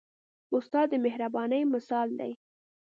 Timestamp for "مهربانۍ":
1.05-1.61